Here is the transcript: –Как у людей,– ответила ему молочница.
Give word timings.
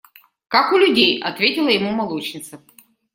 –Как 0.47 0.73
у 0.73 0.79
людей,– 0.79 1.21
ответила 1.21 1.67
ему 1.69 1.91
молочница. 1.91 2.59